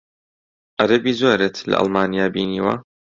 عەرەبی 0.79 1.17
زۆرت 1.19 1.55
لە 1.69 1.75
ئەڵمانیا 1.79 2.25
بینیوە؟ 2.33 2.73